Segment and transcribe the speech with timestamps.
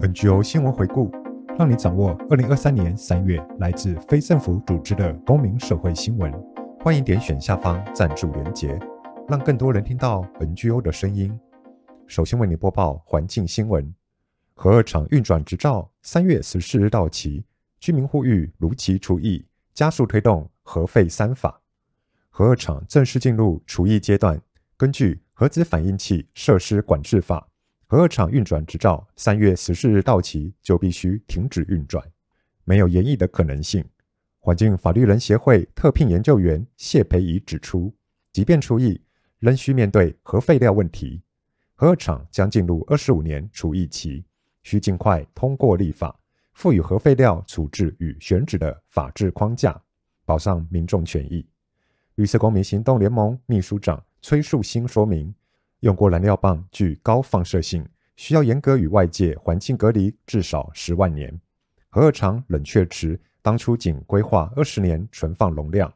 [0.00, 1.10] NGO 新闻回顾，
[1.58, 6.30] 让你掌握二零二三年三月来自非政府组织的公民社会新闻。
[6.80, 8.78] 欢迎点选下方赞助连结，
[9.26, 11.38] 让更多人听到 NGO 的声音。
[12.06, 13.90] 首先为你播报环境新闻：
[14.54, 17.42] 核二厂运转执照三月十四日到期，
[17.80, 21.58] 居民呼吁如期除役，加速推动核废三法。
[22.28, 24.38] 核二厂正式进入除役阶段。
[24.76, 27.48] 根据《核子反应器设施管制法》，
[27.88, 32.04] 核二厂运转执照三月十四日到期就必须停止运转，
[32.64, 33.84] 没有延役的可能性。
[34.40, 37.94] 环境法律人协会特聘研究员谢培仪指出，
[38.32, 39.00] 即便除役，
[39.38, 41.22] 仍需面对核废料问题。
[41.76, 44.24] 核二厂将进入二十五年除役期，
[44.64, 46.18] 需尽快通过立法，
[46.54, 49.80] 赋予核废料处置与选址的法制框架，
[50.24, 51.46] 保障民众权益。
[52.16, 54.02] 绿色公民行动联盟秘书长。
[54.22, 55.32] 崔树新说明，
[55.86, 61.40] 用过燃料棒具高放射性，需要严格与外界环境隔离至少十万年。
[61.88, 65.92] 核二厂冷却池当初仅规划二十年存放容量，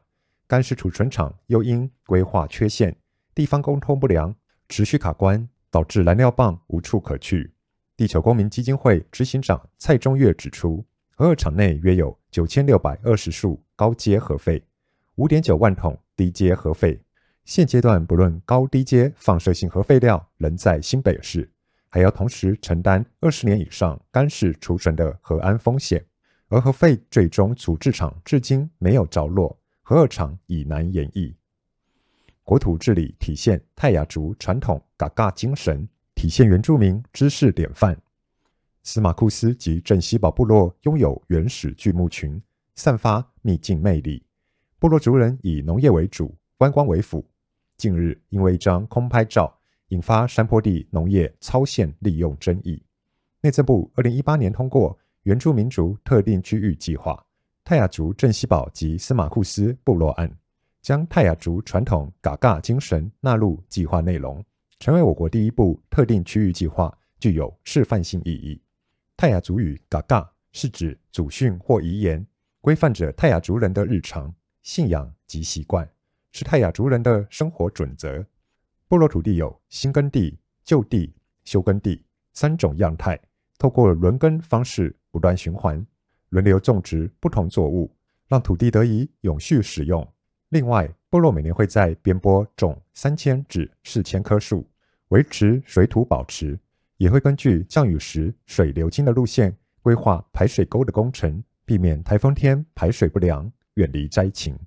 [0.47, 2.95] 干式储存厂又因规划缺陷、
[3.35, 4.33] 地方沟通不良，
[4.69, 7.51] 持续卡关，导致燃料棒无处可去。
[7.97, 10.85] 地球公民基金会执行长蔡中岳指出，
[11.17, 14.63] 核二厂内约有九千六百二十束高阶核废，
[15.15, 16.97] 五点九万桶低阶核废。
[17.43, 21.51] 现阶段，不论高低阶放射性核废料仍在新北市，
[21.89, 26.05] 还要同时承担二十年以上干式储存的核安风险。
[26.47, 31.33] 而核废最终处置场至今没有着落，核二厂已难演绎。
[32.43, 37.97] 国土治理体现泰雅族传统嘎嘎精神，体现原住民知识典范。
[38.83, 42.41] 司马库斯及镇西堡部落拥有原始巨木群，
[42.75, 44.21] 散发秘境魅力。
[44.77, 47.27] 部落族人以农业为主，观光为辅。
[47.75, 49.51] 近日，因为一张空拍照，
[49.87, 52.79] 引发山坡地农业超限利用争议。
[53.41, 57.19] 内政部二零一八年通过原住民族特定区域计划，
[57.63, 60.31] 泰雅族镇西堡及司马库斯部落案，
[60.83, 64.45] 将泰雅族传统嘎嘎精神纳入计划内容，
[64.77, 68.61] 成为我国第一部特定区域计划，具有示范性意义。
[69.17, 72.23] 泰雅族语嘎嘎是指祖训或遗言，
[72.61, 75.89] 规范着泰雅族人的日常信仰及习惯。
[76.31, 78.25] 是泰雅族人的生活准则。
[78.87, 82.03] 部落土地有新耕地、旧地、休耕地
[82.33, 83.19] 三种样态，
[83.57, 85.85] 透过轮耕方式不断循环，
[86.29, 87.93] 轮流种植不同作物，
[88.27, 90.07] 让土地得以永续使用。
[90.49, 94.69] 另外，部落每年会在边坡种三千至四千棵树，
[95.09, 96.59] 维持水土保持，
[96.97, 104.57] 也会根据降雨时水流经的路线规划排水沟的工程，避免台风天排水不良，远离灾情。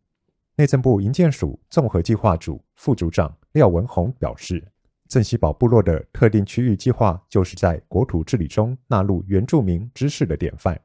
[0.56, 4.64] 内政部营建署综合计划组副组长廖文宏表示，
[5.08, 10.80] 镇西堡部落的特定区域计划就是在国土治理中纳入原住民知识的典范，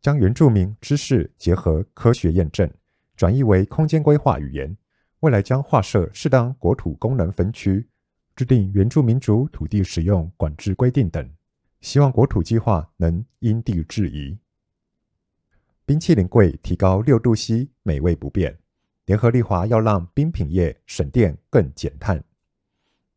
[0.00, 2.68] 将原住民知识结合科学验证，
[3.16, 4.76] 转译为空间规划语言。
[5.20, 7.88] 未来将划设适当国土功能分区，
[8.34, 11.30] 制定原住民族土地使用管制规定等，
[11.80, 14.36] 希望国土计划能因地制宜。
[15.86, 18.58] 冰淇淋柜提高六度 C，美味不变。
[19.06, 22.22] 联合利华要让冰品业省电更减碳。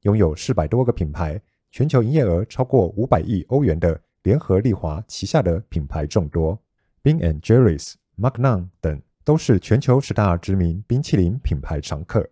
[0.02, 1.40] 拥有四百多个品牌、
[1.72, 6.60] 全球营业额超过五百亿欧元的联合利华旗下的品牌众多
[7.04, 12.28] ，Ben and Jerry's、Magnum 等都是全球十大知名冰淇淋品牌常客。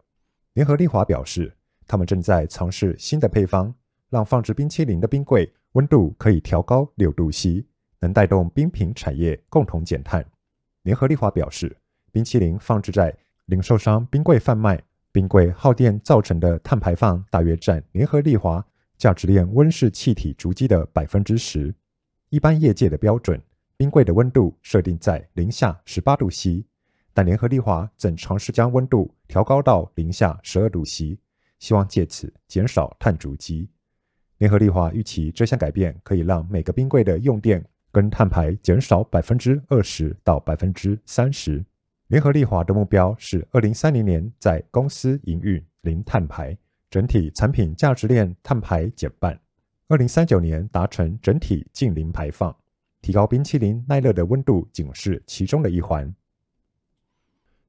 [0.54, 3.72] 联合利华表示，他们正在尝试新的配方，
[4.10, 7.64] 让放置冰淇淋的冰柜温度可以调高六度 C，
[8.00, 10.26] 能带动冰品产业共同减碳。
[10.82, 11.78] 联合利华表示，
[12.12, 13.16] 冰淇淋放置在
[13.48, 14.82] 零售商冰柜贩卖，
[15.12, 18.66] 冰柜耗电造成的碳排放大约占联合利华
[18.98, 21.76] 价值链温室气体足迹的百分之十。
[22.30, 23.42] 一般业界的标准，
[23.76, 26.64] 冰柜的温度设定在零下十八度 C，
[27.14, 31.20] 但联合利华正尝试将温度调高到零下十二度 C，
[31.60, 33.70] 希望借此减少碳足迹。
[34.38, 41.64] 联合利华预期这项改变可以让每个冰柜的用电跟碳排减少百分之二十到百分之三十。
[42.14, 46.56] 联合利华的目标是二零三零年在公司营运零碳排，
[46.88, 49.34] 整体产品价值链碳排减半；
[49.88, 52.56] 二零三九年达成整体净零排放。
[53.02, 56.14] 提高冰淇淋耐热的温度仅是其中的一环。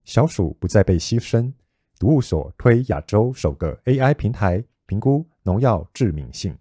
[0.04, 1.50] 小鼠不再被牺牲，
[1.98, 6.54] 毒物所推亚洲首个 AI 平台评估农药致敏性。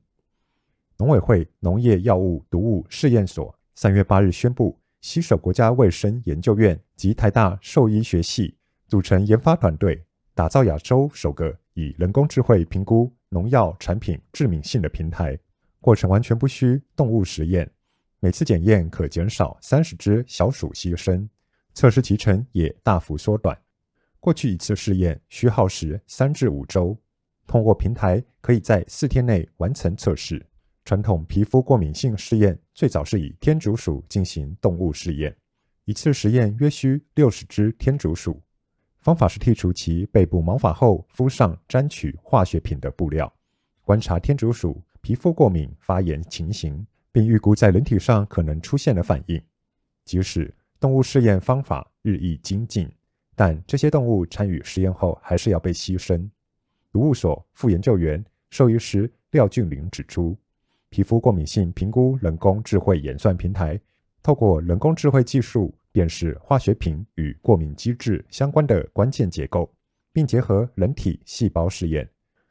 [0.95, 4.79] 农委会农业药物毒物试验所三月八日宣布。
[5.03, 8.55] 携手国家卫生研究院及台大兽医学系
[8.87, 10.01] 组成研发团队，
[10.33, 15.37] 打造亚洲首个以人工智慧评估农药产品致敏性的平台。
[15.81, 17.69] 过程完全不需动物实验，
[18.21, 21.27] 每次检验可减少三十只小鼠牺牲，
[21.73, 23.59] 测试期程也大幅缩短。
[24.21, 26.97] 过去一次试验需耗时三至五周，
[27.45, 30.45] 通过平台可以在四天内完成测试。
[30.85, 35.35] 传统皮肤过敏性试验最早是以天竺鼠进行动物试验，
[35.85, 38.41] 一次实验约需六十只天竺鼠。
[38.99, 43.33] 方法是剔除其背部毛发后敷上沾取化学品的布料，
[43.83, 46.85] 观察天竺鼠皮肤过敏发炎情形。
[47.13, 49.39] 并预估在人体上可能出现的反应。
[50.03, 52.91] 即使动物试验方法日益精进，
[53.35, 56.27] 但这些动物参与实验后还是要被牺牲。
[56.91, 60.35] 毒物所副研究员兽医师廖俊麟指出，
[60.93, 63.79] 皮肤过敏性评估人工智慧演算平台，
[64.21, 69.67] 透过人工智慧技术辨识化学品与过敏机制相关的关键结构，
[70.11, 72.07] 并结合人体细胞试验，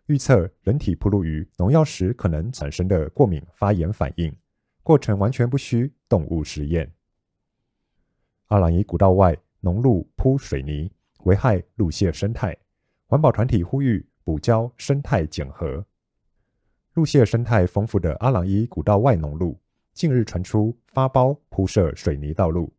[0.07, 4.35] 预测人体暴露于农药时可能产生的过敏发炎反应。
[4.83, 6.91] 过程完全不需动物实验。
[8.49, 10.91] 阿朗壹古道外农路铺水泥，
[11.27, 12.57] 危害路蟹生态。
[13.07, 15.87] 环保团体呼吁补交生态检核。
[16.95, 19.59] 陆蟹生态丰富的阿朗伊古道外农路，
[19.95, 22.71] 近日传出发包铺设水泥道路，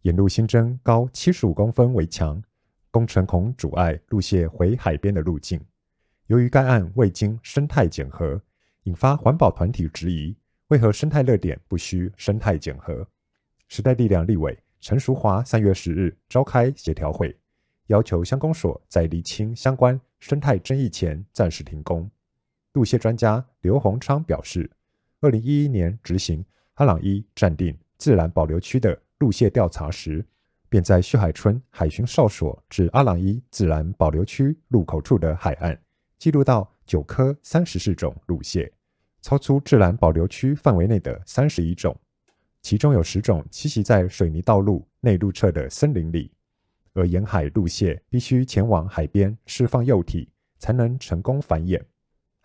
[0.00, 2.42] 沿路新增高七十五公分围墙，
[2.90, 5.60] 工程恐阻碍陆蟹回海边的路径。
[6.28, 8.40] 由于该案未经生态检核，
[8.84, 10.34] 引发环保团体质疑。
[10.68, 13.06] 为何生态热点不需生态检核？
[13.68, 17.38] 时代力量立委陈淑华三月十日召开协调会，
[17.88, 22.10] 要求乡公所在厘清相关生态争议前暂时停工。
[22.74, 24.70] 陆蟹专家刘洪昌表示，
[25.20, 26.44] 二零一一年执行
[26.74, 30.24] 阿朗伊暂定自然保留区的陆蟹调查时，
[30.68, 35.80] 便在旭海村海巡哨所至阿朗伊自然保留区入口处的海岸，
[36.18, 38.70] 记录到九颗三十四种陆蟹。
[39.20, 41.98] 超出自然保留区范围内的三十一种，
[42.62, 46.30] 其中有十种栖息在水泥道路内陆侧的森林里，
[46.92, 51.82] 而沿海陆蟹必须前往海边释放幼体，才能成功繁衍。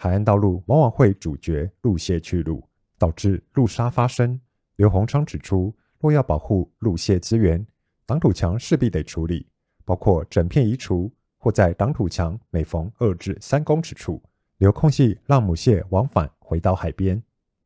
[0.03, 2.61] 海岸道路往往会阻绝陆蟹去路，
[2.97, 4.37] 导致陆杀发生。
[4.75, 7.65] 刘洪昌指出，若要保护陆蟹资源，
[8.05, 9.47] 挡土墙势必得处理，
[9.85, 14.21] 包括整片移除，或在挡土墙每逢二至三公尺处
[14.57, 16.29] 留空隙，让母蟹往返。
[16.37, 17.23] 回到海边，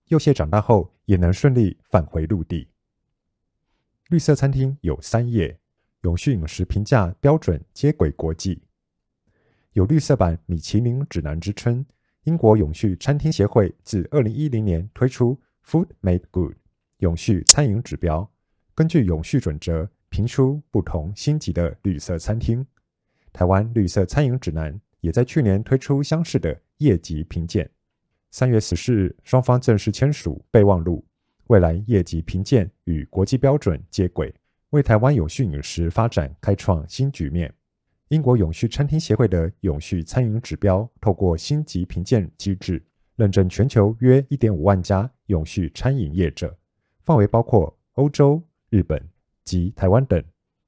[0.09, 2.67] 幼蟹长大后也能顺利返回陆地。
[4.09, 5.59] 绿色餐厅有三页，
[6.01, 8.61] 永续饮食评价标准接轨国际，
[9.73, 11.83] 有绿色版米其林指南之称。
[12.27, 16.55] 英国永续餐厅协会自二零一零年推出 Food Made Good
[16.97, 18.29] 永续餐饮指标，
[18.75, 22.67] 根据永续准则评出不同星级的绿色餐厅。
[23.31, 27.69] 台湾绿色餐饮指南也在去年推出相似的业级评鉴。
[28.29, 31.05] 三月十四日，双方正式签署备忘录，
[31.45, 34.35] 未来业绩评鉴与国际标准接轨，
[34.71, 37.53] 为台湾永续饮食发展开创新局面。
[38.09, 42.81] 英国永续餐厅协会的永续餐饮指标，透过星级评鉴机制，
[43.17, 46.57] 认证全球约一点五万家永续餐饮业者，
[47.03, 49.01] 范围包括欧洲、日本
[49.43, 50.23] 及台湾等，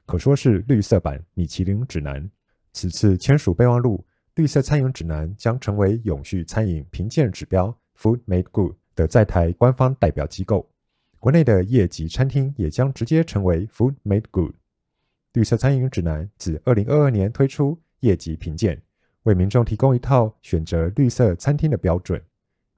[0.06, 2.30] 可说是绿色版米其林指南。
[2.74, 4.06] 此次签署备忘录。
[4.36, 10.70] 绿色餐饮指南将成为永续餐饮评鉴指标 Food Made Good 的在台官方代表机构，
[11.20, 14.54] 国内的业级餐厅也将直接成为 Food Made Good。
[15.34, 18.82] 绿色餐饮指南自二零二二年推出业级评鉴，
[19.24, 22.20] 为民众提供一套选择绿色餐厅的标准。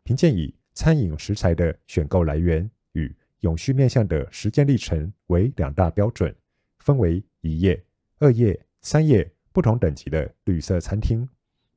[0.04, 6.36] 评鉴以餐饮食材的选购来源与永续面向的实践历程为两大标准，
[6.80, 7.82] 分为一业、
[8.20, 11.28] 二业、三业不同等级的绿色餐厅。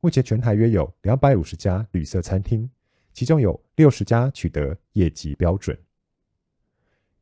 [0.00, 2.68] 目前全台约有两百五十家绿色餐厅，
[3.12, 5.78] 其中有六十家取得业级标准。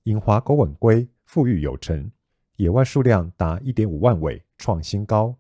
[0.05, 2.11] 樱花钩吻鲑复育有成，
[2.57, 5.37] 野外数量达一点五万尾，创新高。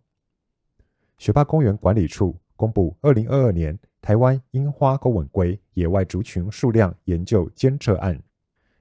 [1.19, 8.21] 雪霸公园管理处公布二零二二年台湾樱花钩吻鲑野外族群数量研究监测案，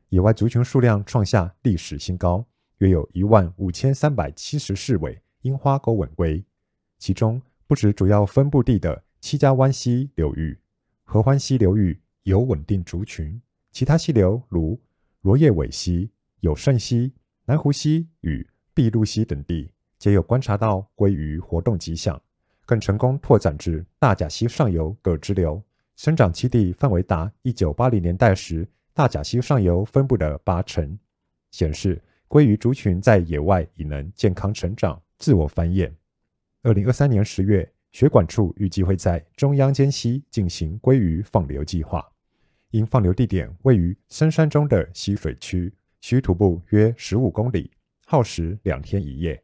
[0.10, 2.46] 野外族群数量创下历史新高，
[2.80, 6.44] 约有一万五千三百七十四尾樱花钩吻鲑，
[6.98, 7.42] 其中。
[7.68, 10.60] 不止主要分布地的七家湾溪流域、
[11.06, 14.78] 合欢溪流域有稳定族群，其他溪流如
[15.22, 16.12] 罗叶尾溪、
[16.42, 17.14] 有胜溪、
[17.52, 22.18] 南湖溪与碧露溪等地，皆有观察到鲑鱼活动迹象，
[22.66, 25.62] 更成功拓展至大甲溪上游各支流，
[25.98, 30.98] 生长栖地范围达一九八零年代时大甲溪上游分布的八成，
[31.52, 35.92] 显示鲑鱼族群在野外已能健康成长、自我繁衍。
[36.64, 42.10] 二零二三年十月，学管处预计会在中央间溪进行鲑鱼放流计划，
[42.70, 47.72] 因放流地点位于深山中的溪水区，需徒步约十五公里，
[48.06, 49.42] 耗时两天一夜。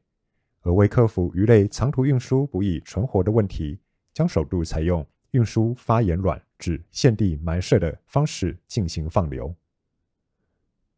[0.61, 3.79] 而为克服鱼类长途运输不易存活的问题，
[4.11, 9.55] 将首度采用运输发炎卵至现地埋设的方式进行放流。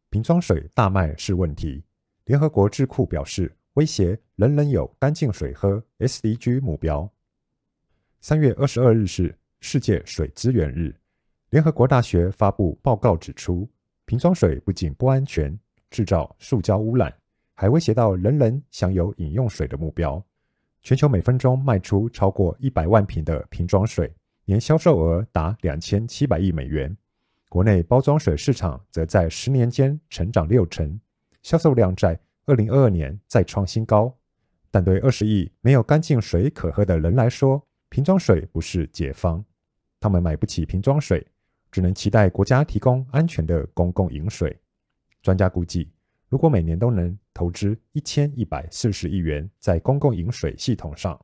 [0.08, 1.84] 瓶装水大卖是问题，
[2.24, 7.08] 联合国智库表示，威胁人人有干净水喝 SDG 目标。
[8.20, 10.96] 三月二十二日是世界水资源日。
[11.50, 13.68] 联合国大学发布报告指出，
[14.10, 15.56] 瓶装水不仅不安全，
[15.88, 17.14] 制造塑胶污染，
[17.54, 20.20] 还威胁到人人享有饮用水的目标。
[20.82, 24.12] 全球每分钟卖出超过一百万瓶的瓶装水，
[24.44, 26.96] 年销售额达两千七百亿美元。
[27.48, 31.00] 国内包装水市场则在十年间成长六成，
[31.44, 34.12] 销售量在二零二二年再创新高。
[34.72, 39.44] 但对二十亿没有干净水可喝的人来说，瓶装水不是解方，
[40.00, 41.24] 他们买不起瓶装水。
[41.70, 44.58] 只能期待国家提供安全的公共饮水。
[45.22, 45.90] 专家估计，
[46.28, 51.18] 如果每年都能投资一千一百四十亿元在公共饮水系统上，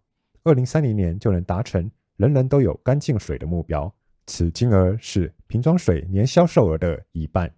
[0.45, 3.93] 二零三零年就能达成人人都有干净水的目标。
[4.27, 7.53] 此金额是瓶装水年销售额的一半。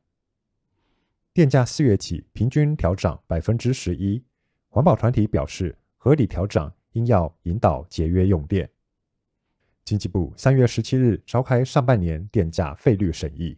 [1.32, 4.22] 电价四月起平均调涨百分之十一，
[4.68, 8.68] 环保团体表示，合理调涨应要引导节约用电。
[9.88, 13.56] 经济部三月十七日召开上半年电价费率审议，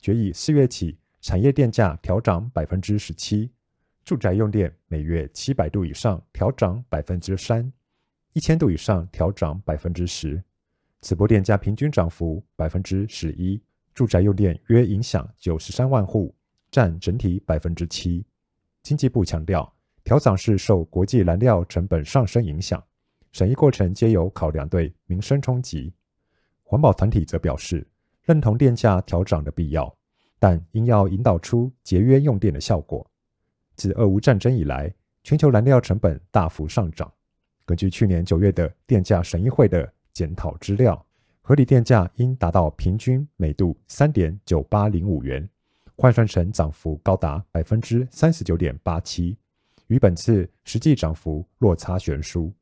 [0.00, 3.48] 决议四月起产业电价调涨百分之十七，
[4.04, 7.72] 住宅用电每月七百度以上调涨百分之三，
[8.32, 10.42] 一千度以上调涨百分之十。
[11.00, 13.62] 此波电价平均涨幅百分之十一，
[13.94, 16.34] 住宅用电约影响九十三万户，
[16.72, 18.26] 占整体百分之七。
[18.82, 22.82] 经济部强调，调涨是受国际燃料成本上升影响。
[23.38, 25.92] 审议过程皆有考量对民生冲击，
[26.64, 27.86] 环保团体则表示
[28.24, 29.96] 认同电价调涨的必要，
[30.40, 33.08] 但应要引导出节约用电的效果。
[33.76, 34.92] 自俄乌战争以来，
[35.22, 37.08] 全球燃料成本大幅上涨。
[37.64, 41.06] 根据去年九月的电价审议会的检讨资料，
[41.40, 45.48] 合理电价应达到平均每度三点九八零五元，
[45.94, 49.38] 换算成涨幅高达百分之三十九点八七，
[49.86, 52.52] 与本次实际涨幅落差悬殊。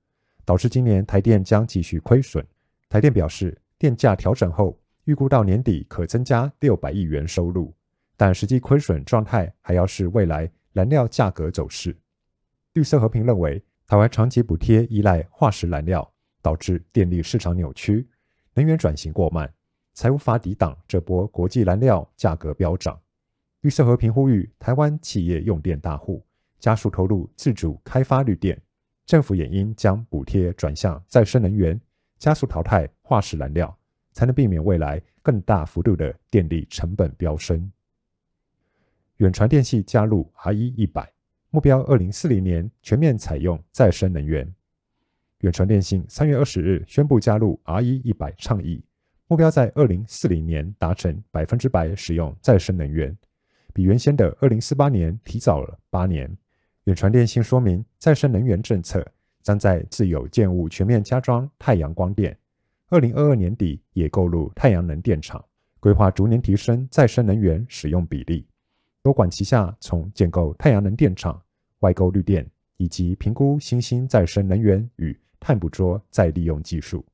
[0.46, 2.42] 导致今年台电将继续亏损。
[2.88, 7.74] 台电表示，电价调整后，预估到年底可增加六百亿元收入，
[8.16, 11.94] 但实际亏损状态还要视未来燃料价格走势。
[12.74, 16.08] 绿色和平认为，台湾长期补贴依赖化石燃料，
[16.40, 18.08] 导致电力市场扭曲，
[18.54, 19.52] 能源转型过慢，
[19.94, 22.96] 才无法抵挡这波国际燃料价格飙涨。
[23.62, 26.24] 绿色和平呼吁台湾企业用电大户
[26.60, 28.60] 加速投入自主开发绿电。
[29.06, 31.80] 政府也应将补贴转向再生能源，
[32.18, 33.74] 加速淘汰化石燃料，
[34.12, 37.70] 才能避免未来更大幅度的电力成本飙升。
[39.18, 41.08] 远传电信加入 RE 一百，
[41.50, 44.52] 目标二零四零年全面采用再生能源。
[45.42, 48.84] 远传电信三月二十日宣布加入 RE 一百倡议，
[49.28, 53.16] 目标在二零四零年达成百分之百使用再生能源，
[53.72, 56.36] 比原先的二零四八年提早了八年。
[56.86, 59.04] 远传电信说明，再生能源政策
[59.42, 62.36] 将在自有建物全面加装太阳光电，
[62.90, 65.44] 二零二二年底也购入太阳能电厂，
[65.80, 68.46] 规划逐年提升再生能源使用比例。
[69.02, 71.42] 多管齐下，从建构太阳能电厂、
[71.80, 77.04] 外购绿电以及评估新兴再生能源与碳捕捉再利用技术，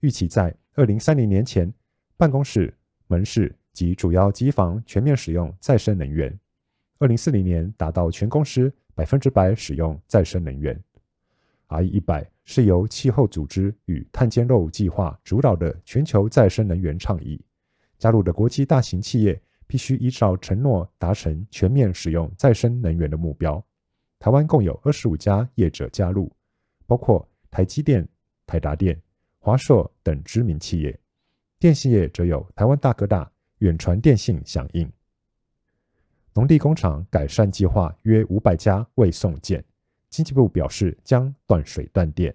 [0.00, 1.72] 预期在二零三零年前，
[2.16, 2.74] 办公室、
[3.06, 6.36] 门市及主要机房全面使用再生能源，
[6.98, 8.72] 二零四零年达到全公司。
[8.94, 10.80] 百分之百使用再生能源。
[11.68, 17.42] RE100 是由气候组织与碳捡漏计划主导的全球再生能源倡议。
[17.98, 23.64] 加入的国际大型企业必须依照承诺达成全面使用再生能源的目标。
[24.18, 26.30] 台湾共有二十五家业者加入，
[26.86, 28.06] 包括台积电、
[28.46, 29.00] 台达电、
[29.38, 30.98] 华硕等知名企业。
[31.58, 34.90] 电信业则有台湾大哥大、远传电信响应。
[36.36, 39.64] 农地工厂改善计划约五百家未送件，
[40.10, 42.34] 经济部表示将断水断电。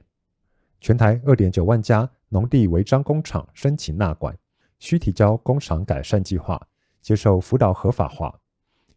[0.80, 4.34] 全台二点九万家农地违章工厂申请纳管，
[4.80, 6.66] 需提交工厂改善计划，
[7.02, 8.34] 接受辅导合法化。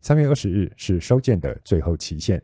[0.00, 2.40] 三月二十日是收件的最后期限。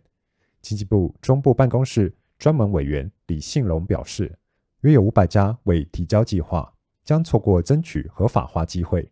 [0.60, 4.36] 经济部中部办公室专门委员李信龙表示，
[4.80, 6.74] 约有五百家未提交计划，
[7.04, 9.08] 将错过争取合法化机会。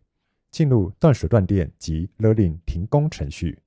[0.57, 3.59] 进入断水断电及勒令停工程序。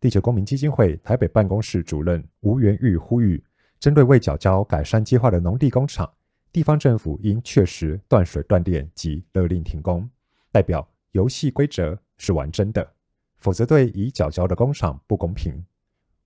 [0.00, 3.40] 地球公民基金会台北办公室主任吴元玉呼吁，
[3.78, 6.12] 针对未缴交改善计划的农地工厂，
[6.50, 10.10] 地方政府应确实断水断电及勒令停工，
[10.50, 12.92] 代表游戏规则是完整的，
[13.38, 15.64] 否则对已缴交的工厂不公平。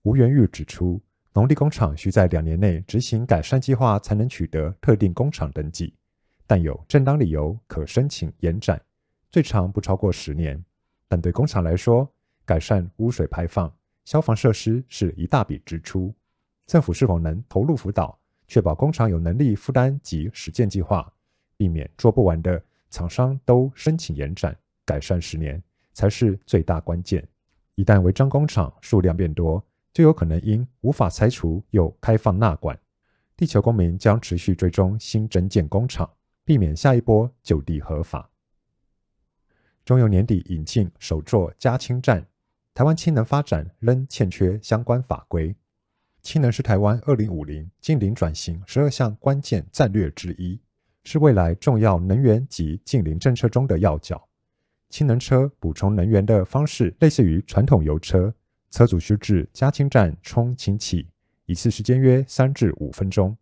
[0.04, 0.98] 吴元玉指出，
[1.34, 5.92] 农地工厂需在两年内执行改善计划才能取得特定工厂登记，
[6.46, 8.80] 但有正当理由可申请延展，
[9.30, 10.62] 最长不超过十年。
[11.08, 12.08] 但对工厂来说，
[12.44, 13.72] 改善污水排放、
[14.04, 16.14] 消防设施是一大笔支出，
[16.66, 21.12] 政府是否能投入辅导，确保工厂有能力负担及实践计划，
[21.56, 27.26] 避免做不完的厂商都申请延展改善十年，才是最大关键。
[27.76, 32.78] 一旦违章工厂数量变多，就有可能因无法拆除又开放纳管。
[33.36, 36.08] 地球公民将持续追踪新增建工厂，
[36.44, 38.28] 避免下一波就地合法。
[39.90, 42.24] 中油年底引进首座加氢站。
[42.72, 45.52] 台湾氢能发展仍欠缺相关法规。
[46.22, 50.60] 氢能是台湾二零五零净零转型十二项关键战略之一，
[51.02, 54.28] 是未来重要能源及净零政策中的要角。
[54.90, 58.32] 氢能车补充能源的方式类似于传统油车，
[58.70, 61.08] 车主需至加氢站充氢气，
[61.46, 63.36] 一次时间约三至五分钟。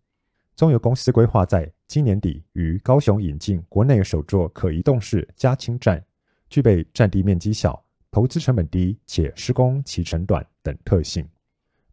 [0.57, 6.02] 中油公司规划在今年底于高雄引进国内首座可移动式加氢站，
[6.49, 7.85] 具备占地面积小。
[8.11, 11.28] 投资成本低且施工期程短等特性，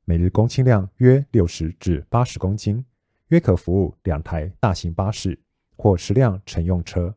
[0.06, 2.84] 每日供氢量约六十至八十公斤，
[3.28, 5.38] 约可服务两台大型巴士
[5.76, 7.14] 或十辆乘用车。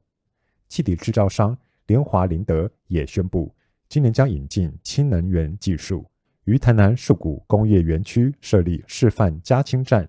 [0.67, 3.55] 气体制造商联华林德也宣布，
[3.89, 6.05] 今年将引进氢能源技术，
[6.45, 10.07] 于台南树谷工业园区设立示范加氢站，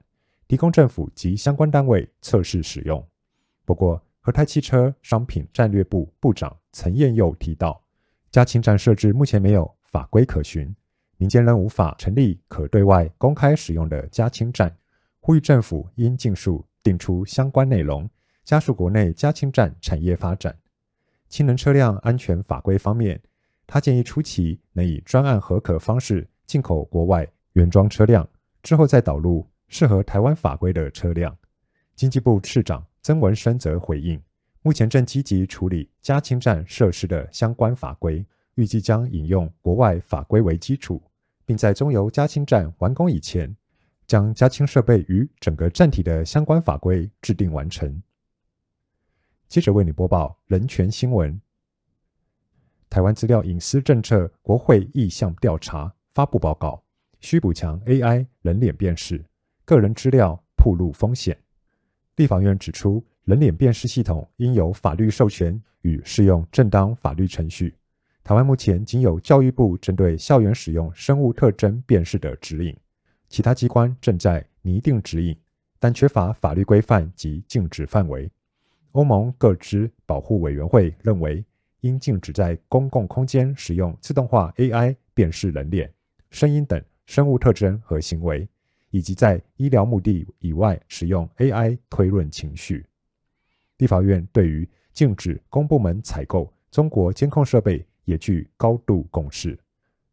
[0.47, 3.07] 提供政府及相关单位测试使用。
[3.65, 7.83] 不过，和泰汽车商品战略部部长陈彦佑提到，
[8.29, 10.71] 加氢站设置目前没有法规可循，
[11.17, 14.71] 民间仍无法成立可对外公开使用的加氢站，
[15.19, 18.07] 呼吁政府应尽速定出相关内容，
[18.43, 20.55] 加速国内加氢站产业发展。
[21.27, 23.19] 氢能车辆安全法规方面，
[23.65, 28.29] 他建议初期能以专案核可方式进口国外原装车辆，
[28.61, 31.35] 之后再导入适合台湾法规的车辆。
[31.95, 34.21] 经济部次长曾文生则回应。
[34.69, 41.01] 目前正积极处理加氢站设施的相关法规，预计将引用国外法规为基础，
[41.43, 43.57] 并在中油加氢站完工以前，
[44.05, 47.99] 将加氢设备与整个站体的相关法规制定完成。
[49.47, 51.41] 接着为你播报人权新闻：
[52.91, 56.83] 台湾资料隐私政策国会意向调查发布报告，
[57.21, 59.25] 需补强 AI 人脸辨识，
[59.65, 61.35] 个人资料暴露风险。
[62.17, 67.75] 立法院指出，人脸辨识系统应有法律授权与适用正当法律程序。
[68.23, 72.75] 台湾目前仅有教育部针对校园使用生物特征辨识的指引，
[73.27, 75.37] 其他机关正在拟定指引，
[75.77, 78.27] 但缺乏法律规范及禁止范围。
[78.93, 81.45] 欧盟个资保护委员会认为，
[81.81, 85.87] 应禁止在公共空间使用自动化 AI 辨识人脸、
[86.31, 88.49] 声音等生物特征和行为，
[88.89, 92.83] 以及在医疗目的以外使用 AI 推论情绪。
[93.79, 99.57] 立法院对于禁止公部门采购中国监控设备也具高度共识。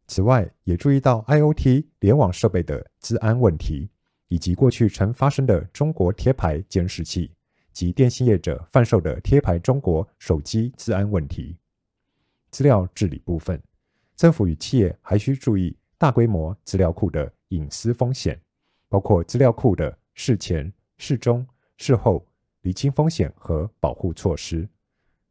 [0.07, 3.89] 此外，也注意到 IoT 联网设备的治安问题，
[4.29, 7.29] 以及过去曾发生的中国贴牌监视器
[7.73, 11.57] 及电信业者贩售的贴牌中国手机治安问题。
[12.49, 13.61] 资料治理部分，
[14.15, 18.39] 政府与企业还需注意大规模资料库的隐私风险，
[18.87, 22.25] 包括资料库的事前、事中、事后。
[22.61, 24.67] 厘清风险和保护措施。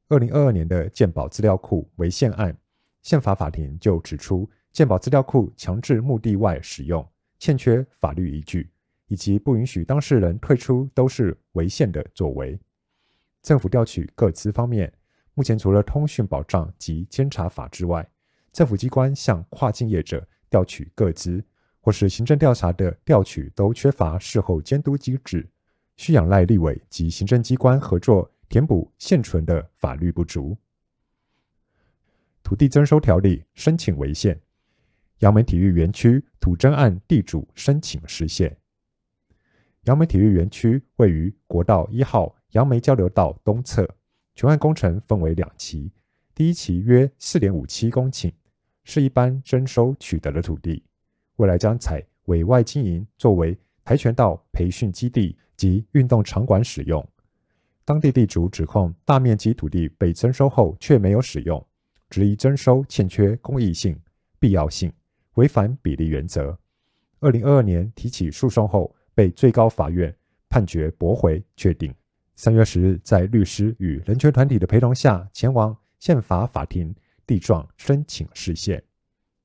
[0.08, 2.56] 二零二二年的鉴保资料库违宪案，
[3.02, 7.06] 宪法法庭就指出，鉴保资料库强制目的外使用，
[7.38, 8.70] 欠缺法律依据，
[9.08, 12.58] 以及不允许当事人退出，都是违宪的作为。
[13.42, 14.92] 政府调取个资方面，
[15.34, 18.08] 目前除了通讯保障及监察法之外，
[18.52, 21.44] 政府机关向跨境业者调取个资，
[21.80, 25.48] 或是行政调查的调取，都缺乏事后监督机制。
[25.96, 30.56] 需仰赖立委及行政机关合作填补现存的法律不足。
[32.42, 34.40] 土地征收条例申请违宪，
[35.18, 38.56] 杨梅体育园区土征案地主申请实现。
[39.84, 43.88] 杨梅体育园区位于国道一号杨梅交流道东侧，
[44.34, 45.90] 全案工程分为两期，
[46.34, 48.32] 第一期约四点五七公顷，
[48.84, 50.84] 是一般征收取得的土地，
[51.36, 55.36] 未来将采委外经营作为跆拳道培训基地。
[55.56, 57.06] 及运动场馆使用，
[57.84, 61.64] 当地地主指控大面积土地被征收后却没有使用，
[62.10, 63.98] 质疑征收欠缺公益性、
[64.38, 64.92] 必要性，
[65.34, 66.56] 违反比例原则。
[67.20, 70.14] 二零二二年提起诉讼后，被最高法院
[70.48, 71.92] 判决驳回确定。
[72.34, 76.94] 三月十日，在律师与人权团体的陪同下，前往宪法法庭
[77.26, 78.82] 递状申请释宪。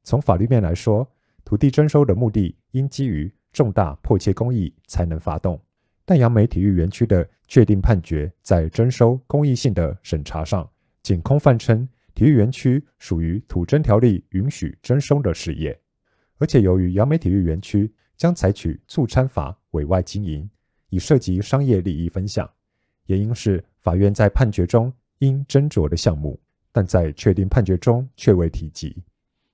[0.04, 1.10] 从法律面来说，
[1.46, 5.60] 土地征收的目的应基于重大迫切公益才能发动。
[6.06, 10.70] 但杨梅体育园区的确定判决在征收公益性的审查上，
[11.04, 15.80] 仅空泛称体育园区属于土征条例允许征收的事业，
[16.38, 20.50] 而且由于杨梅体育园区将采取促参法委外经营，
[20.90, 22.50] 已涉及商业利益分享，
[23.06, 26.40] 也应是法院在判决中应斟酌的项目，
[26.72, 29.02] 但在确定判决中却未提及。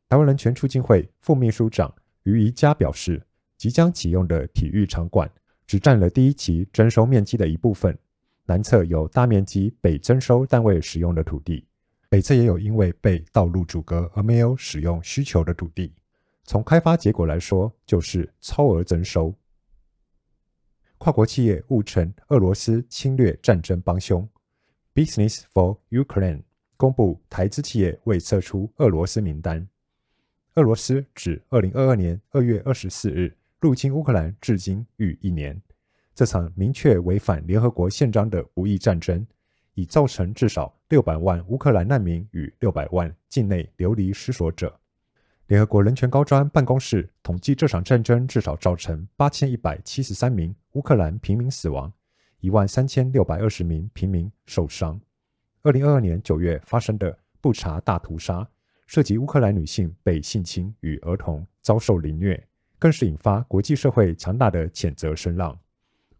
[0.09, 3.21] 台湾人权促进会副秘书长于宜佳表示，
[3.57, 5.29] 即将启用的体育场馆
[5.67, 7.95] 只占了第一期征收面积的一部分，
[8.45, 11.67] 南侧有大面积被征收但未使用的土地，
[12.07, 15.93] 北侧也有因为被道路阻隔而没有使用需求的土地。
[16.45, 19.35] 从开发结果来说，就是超额征收。
[20.97, 24.27] 跨国企业误称俄罗斯侵略战争帮凶
[24.95, 26.43] ，Business for Ukraine
[26.77, 29.67] 公布台资企业未撤出俄罗斯名单。
[30.55, 35.59] 俄罗斯指二零二二年二月二十四日入侵乌克兰至今逾一年，
[36.13, 39.25] 这场明确违反联合国宪章的无义战争，
[39.73, 44.79] 已造成至少六百万乌克兰难民与六百万境内流离失所者。
[45.47, 51.91] 联合国人权高专办公室统计，这场战争至少造成八千一百七十三名乌克兰平民死亡，
[52.41, 54.99] 一万三千六百二十名平民受伤。
[55.63, 58.47] 二零二二年九月发生的布查大屠杀。
[58.89, 62.41] 涉及乌克兰女性被性侵与儿童遭受凌虐，
[62.79, 65.57] 更是引发国际社会强大的谴责声浪。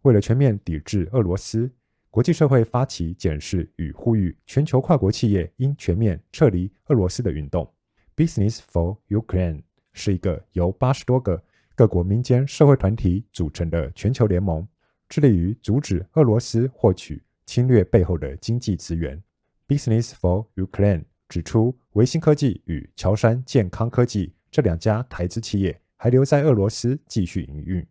[0.02, 1.70] 为了全面抵制俄罗斯，
[2.10, 7.70] 国际社会发起检视与呼吁全球跨国企业应全面撤离俄罗斯的运动。
[8.16, 11.42] Business for Ukraine 是一个由八十多个
[11.74, 14.66] 各国民间社会团体组成的全球联盟，
[15.08, 19.22] 致力于阻止俄罗斯获取侵略背后的经济资源。
[19.68, 27.86] Business for Ukraine 指出，维新科技与乔山健康科技这两家台资企业还留在俄罗斯继续营运。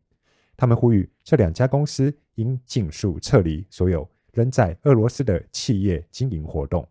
[0.56, 6.88] 他们呼吁这两家公司应尽速撤离所有仍在俄罗斯的企业经营活动。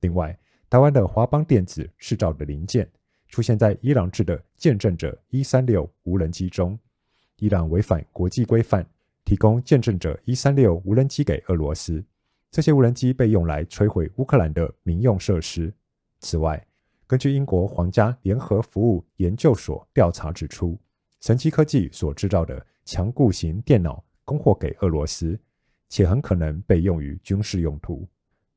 [0.00, 0.36] 另外，
[0.68, 2.90] 台湾的华邦电子制造的零件
[3.28, 6.76] 出现在伊朗制的见证者一三六无人机中，
[7.36, 8.84] 伊朗违反国际规范，
[9.24, 12.04] 提供见证者一三六无人机给俄罗斯。
[12.50, 15.72] 这些无人机被用来摧毁乌克兰的民用设施。
[16.20, 16.64] 此外，
[17.08, 20.76] 根据英国皇家联合服务研究所调查指出，
[21.20, 25.38] 神奇科技所制造的强固型电脑供货给俄罗斯，
[25.88, 28.08] 且很可能被用于军事用途。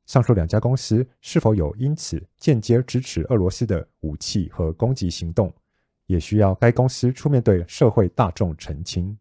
[0.08, 5.54] 上述两家公司是否有因此间接支持俄罗斯的武器和攻击行动，
[6.08, 9.16] 也需要该公司出面对社会大众澄清。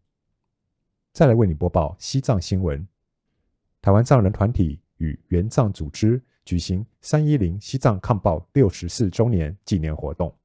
[1.13, 2.87] 再来为你播报西藏新闻。
[3.79, 10.35] 台湾藏人团体与援藏组织举行三一零西藏抗暴六十四周年纪念活动。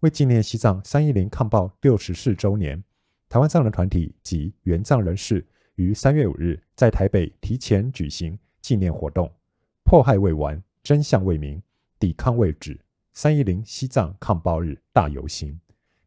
[0.00, 2.84] 为纪念西藏三一零抗暴六十四周年，
[3.26, 5.42] 台湾藏人团体及援藏人士
[5.76, 9.32] 于三月五日在台北提前举行纪念活动，
[9.82, 11.62] 迫害未完，真相未明，
[11.98, 12.78] 抵抗未止，
[13.14, 15.58] 三一零西藏抗暴日大游行，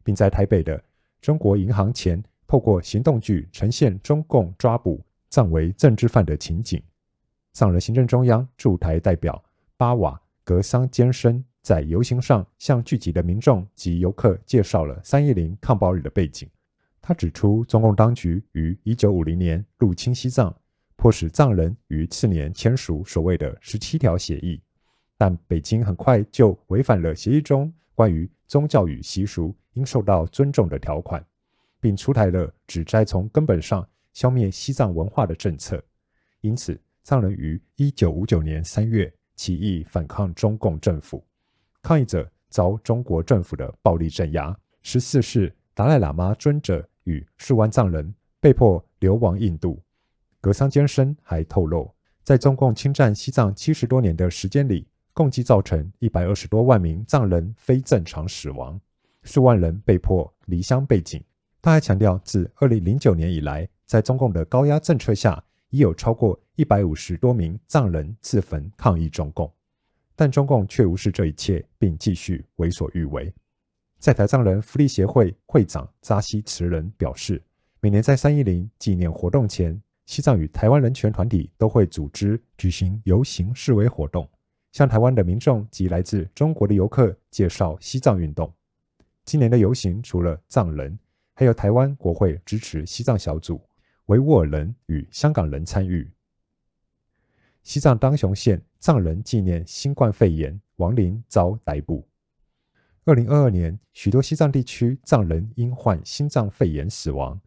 [0.04, 0.80] 并在台北的
[1.20, 6.80] 中国银行前透过行动剧呈现中共抓捕藏为政治犯的情景，
[7.56, 9.42] 藏人行政中央驻台代表
[9.78, 16.46] 巴瓦格桑坚生在游行上向聚集的民众及游客介绍了三一零抗暴日的背景。
[17.00, 20.54] 他指出，中共当局于一九五零年入侵西藏，
[20.96, 24.60] 迫使藏人于次年签署所谓的十七条协议，
[25.16, 31.24] 但北京很快就违反了协议中关于宗教与习俗应受到尊重的条款，
[31.80, 33.88] 并出台了旨在从根本上。
[34.12, 35.82] 消灭西藏文化的政策，
[36.42, 41.24] 因此藏人于一九五九年三月起义反抗中共政府，
[41.80, 44.52] 抗议者遭中国政府的暴力镇压。
[44.82, 49.80] 十四世达赖喇嘛尊者与数万藏人被迫流亡印度。
[50.40, 51.88] 格桑坚生还透露，
[52.24, 58.80] 在中共侵占西藏七十多年的时间里，共计造成一百二十多万名藏人非正常死亡，
[59.22, 61.22] 数万人被迫离乡背井。
[61.62, 65.40] 他还强调，自二零零九年以来，在中共的高压政策下，
[65.70, 69.52] 已有超过一百五十多名藏人自焚抗议中共，
[70.14, 73.32] 但中共却无视这一切，并继续为所欲为。
[73.98, 77.42] 在台藏人福利协会会长扎西慈仁表示，
[77.80, 84.28] 每年在三一零纪念活动前，西藏与台湾人权团体都会组织举行游行示威活动，
[84.72, 88.52] 向台湾的民众及来自中国的游客介绍西藏运动。
[89.24, 90.96] 今年的游行除了藏人，
[91.34, 93.60] 还有台湾国会支持西藏小组。
[94.06, 96.08] 维吾尔人与香港人参与。
[97.62, 102.06] 西藏当雄县藏人纪念新冠肺炎亡灵遭逮捕。
[103.04, 107.40] 二零二二年，许多西藏地区藏人因患心脏肺炎死亡。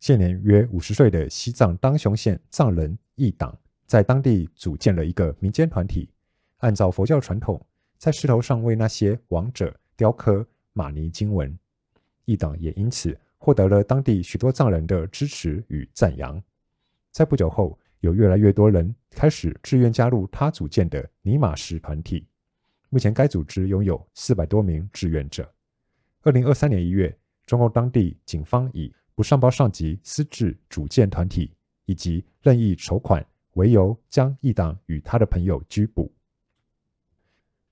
[0.00, 6.10] 现年约五十岁的西藏当雄县藏人义党，在当地组建了一个民间团体，
[6.58, 7.64] 按照佛教传统，
[7.96, 11.58] 在石头上为那些亡者雕刻玛尼经文。
[12.24, 16.40] 义党也因此获得了当地许多藏人的支持与赞扬。
[17.10, 22.24] 在不久后，有越来越多人开始自愿加入他组建的尼玛什团体。
[22.88, 25.52] 目前，该组织拥有四百多名志愿者。
[26.22, 27.12] 二零二三年一月，
[27.44, 31.52] 中共当地警方以不上报上级私自组建团体
[31.86, 36.12] 以及任意筹款为由，将一党与他的朋友拘捕。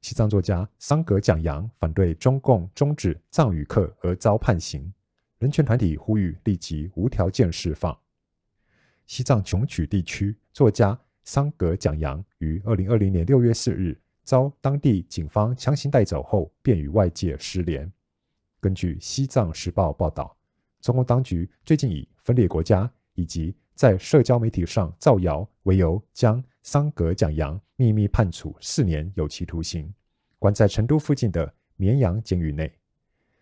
[0.01, 4.93] 西藏作家桑格蒋扬反对中共终止藏语课而遭判刑，
[5.41, 7.99] 人权团体呼吁立即无条件释放。
[9.07, 17.91] 西藏琼曲地区作家桑格蒋扬于二零二零年六月四日遭当地警方强行带走后，便与外界失联。
[18.61, 20.37] 根据《西藏时报》报道，
[20.83, 29.91] 中共当局最近以分裂国家以及在社交媒体上造谣为由，将桑格蒋扬秘密判处四年有期徒刑，
[30.39, 32.71] 关在成都附近的绵阳监狱内。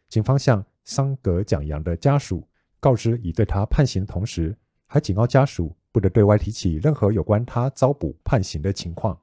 [0.09, 2.49] 警方向桑格蒋扬的家属
[2.81, 9.21] 告知，已对他判刑的同时，还警告家属不得对外提起任何有关他遭捕判刑的情况，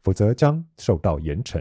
[0.00, 1.60] 否则将受到严惩。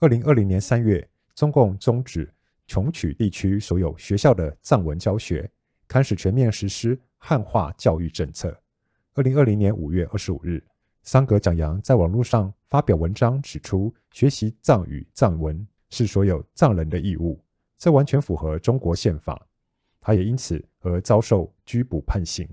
[0.00, 2.30] 二零二零年三月，中共终止
[2.66, 5.50] 琼曲地区所有学校的藏文教学，
[5.88, 8.54] 开始全面实施汉化教育政策。
[9.14, 10.62] 二零二零年五月二十五日，
[11.04, 17.42] 桑格蒋扬在网络上发表文章，指出学习藏语藏文是所有藏人的义务，
[17.80, 19.44] 这完全符合中国宪法。
[20.02, 22.46] 他也因此而遭受拘捕判刑。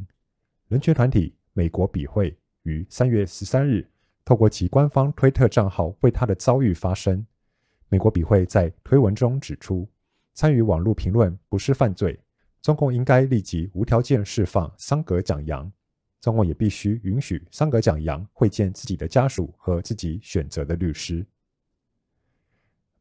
[0.70, 3.86] 人权团体美国笔会于三月十三日
[4.24, 7.26] 透过其官方推特账号为他的遭遇发声。
[7.90, 9.88] 美国笔会在推文中指出，
[10.34, 12.18] 参与网络评论不是犯罪，
[12.62, 15.70] 中共应该立即无条件释放桑格蒋扬。
[16.20, 21.26] 中共也必须允许桑格蒋扬会见自己的家属和自己选择的律师。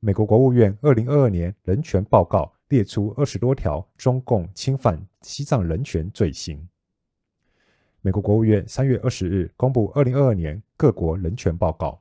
[0.00, 6.68] 美国国务院二零二二年人权报告列出二十多条中共侵犯西藏人权罪行。
[8.02, 12.00] 美国国务院三月二十日公布二零二二年各国人权报告，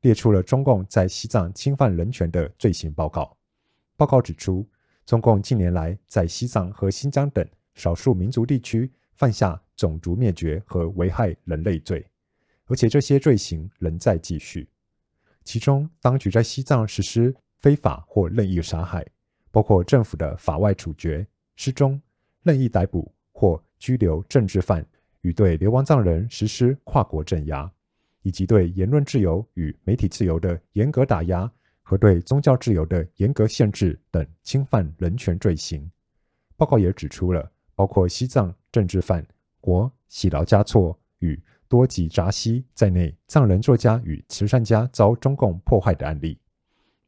[0.00, 3.36] 列出了中共在西藏侵犯人权的罪行报告。
[3.96, 4.66] 报告指出，
[5.06, 12.04] 中共近年来在西藏和新疆等少数民族地区犯下种族灭绝和危害人类罪，
[12.66, 14.68] 而且这些罪行仍在继续。
[15.44, 19.06] 其中，当局在西藏实施非法或任意杀害，
[19.50, 22.00] 包括政府的法外处决、失踪、
[22.42, 24.84] 任意逮捕或拘留政治犯。
[25.20, 27.72] 与对流亡藏人实施跨国镇压，
[28.20, 35.90] 以及对言论自由与媒体自由的严格打压和对宗教自由的严格限制等侵犯人权罪行。
[36.58, 39.26] 报告也指出了包括西藏政治犯
[39.62, 41.42] 国喜劳嘉措与
[41.74, 46.38] 多吉扎西在内藏人作家与慈善家遭中共迫害的案例。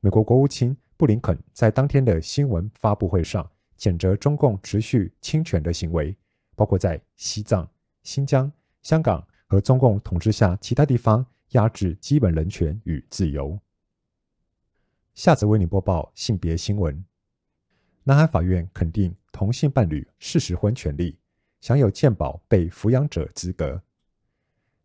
[0.01, 3.49] 美国国务卿布林肯在当天的新闻发布会上
[3.79, 6.17] 谴责中共持续侵权的行为，
[6.57, 7.69] 包括在西藏。
[8.03, 8.51] 新疆、
[8.83, 13.57] 香港和中共统治下其他地方压制基本人权与自由。
[15.15, 17.05] 下则为你播报性别新闻：
[18.03, 21.17] 南海法院肯定同性伴侣事实婚权利，
[21.61, 23.81] 享有健保被抚养者资格。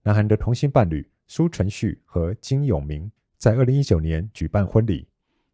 [0.04, 5.08] 南韩的同性伴侣苏成旭和金永明在二零一九年举办婚礼。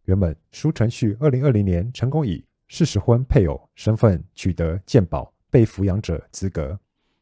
[0.05, 6.79] 原本苏成旭二零二零年成功以事实婚配偶身份取得健保被抚养者资格。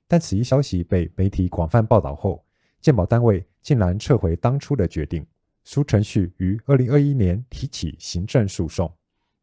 [0.07, 2.45] 但此一消息被媒体广泛报道后，
[2.79, 5.25] 健保单位竟然撤回当初的决定。
[5.63, 8.93] 苏成旭于二零二一年提起行政诉讼，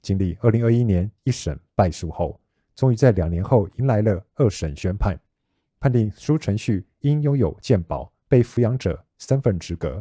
[0.01, 2.41] 经历二零二一年一审败诉后，
[2.77, 5.19] 终于在两年后迎来了二审宣判，
[5.83, 10.01] 判定苏成旭应拥有健保被抚养者身份资格。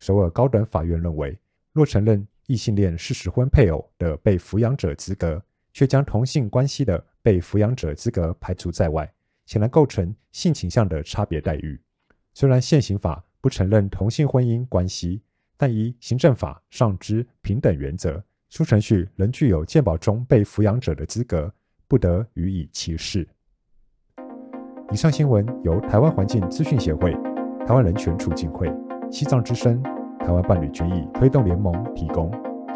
[0.00, 1.38] 首尔高等法院认为，
[1.72, 5.40] 若承认异性恋事实婚配偶的被抚养者资格，
[5.72, 9.08] 却将同性关系的被抚养者资格排除在外。
[9.46, 11.80] 显然构成性倾向的差别待遇。
[12.34, 15.22] 虽然现行法不承认同性婚姻关系，
[15.56, 21.52] 但依行政法上之平等原则，苏成旭仍具有健保中被抚养者的资格，
[21.86, 23.28] 不得予以歧视。
[24.92, 27.12] 以上新闻由台湾环境资讯协会、
[27.64, 28.68] 台湾人权促进会、
[29.08, 29.80] 西藏之声、
[30.18, 32.28] 台湾伴侣权益推动联盟提供。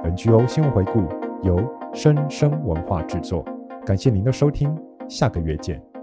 [0.04, 1.02] NGO 新闻回顾
[1.42, 1.58] 由
[1.92, 3.44] 生声文化制作，
[3.84, 4.72] 感谢您的收听，
[5.08, 5.93] 下个月见。